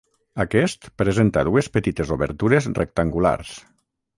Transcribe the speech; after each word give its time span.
Aquest 0.43 0.87
presenta 1.01 1.45
dues 1.49 1.69
petites 1.75 2.15
obertures 2.17 2.71
rectangulars. 2.81 3.57